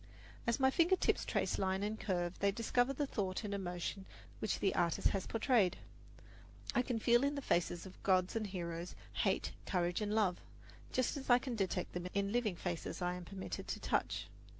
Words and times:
As 0.47 0.59
my 0.59 0.71
finger 0.71 0.95
tips 0.95 1.23
trace 1.23 1.59
line 1.59 1.83
and 1.83 1.99
curve, 1.99 2.33
they 2.39 2.51
discover 2.51 2.91
the 2.91 3.05
thought 3.05 3.43
and 3.43 3.53
emotion 3.53 4.05
which 4.39 4.57
the 4.57 4.73
artist 4.73 5.09
has 5.09 5.27
portrayed. 5.27 5.77
I 6.73 6.81
can 6.81 6.97
feel 6.97 7.23
in 7.23 7.35
the 7.35 7.41
faces 7.43 7.85
of 7.85 8.01
gods 8.01 8.35
and 8.35 8.47
heroes 8.47 8.95
hate, 9.13 9.51
courage 9.67 10.01
and 10.01 10.15
love, 10.15 10.39
just 10.91 11.17
as 11.17 11.29
I 11.29 11.37
can 11.37 11.55
detect 11.55 11.93
them 11.93 12.07
in 12.15 12.31
living 12.31 12.55
faces 12.55 12.99
I 12.99 13.13
am 13.13 13.25
permitted 13.25 13.67
to 13.67 13.79
touch. 13.79 14.25